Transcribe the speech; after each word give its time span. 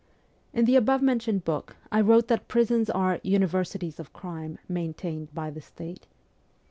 In 0.51 0.65
the 0.65 0.75
above 0.75 1.03
mentioned 1.03 1.43
book 1.43 1.75
I 1.91 2.01
wrote 2.01 2.27
that 2.27 2.47
prisons 2.47 2.89
are' 2.89 3.19
universities 3.37 3.99
of 3.99 4.13
crime, 4.13 4.57
maintained 4.67 5.31
by 5.31 5.51
the 5.51 5.61
state.' 5.61 6.07